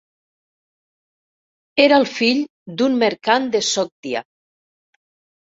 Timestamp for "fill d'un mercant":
2.13-3.47